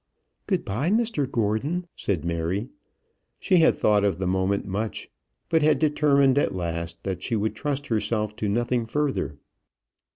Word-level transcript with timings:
"Good 0.47 0.65
bye, 0.65 0.89
Mr 0.89 1.29
Gordon," 1.29 1.85
said 1.95 2.25
Mary. 2.25 2.69
She 3.39 3.57
had 3.57 3.75
thought 3.75 4.03
of 4.03 4.17
the 4.17 4.25
moment 4.25 4.65
much, 4.65 5.11
but 5.47 5.61
had 5.61 5.77
determined 5.77 6.39
at 6.39 6.55
last 6.55 7.03
that 7.03 7.21
she 7.21 7.35
would 7.35 7.53
trust 7.55 7.85
herself 7.85 8.35
to 8.37 8.49
nothing 8.49 8.87
further. 8.87 9.37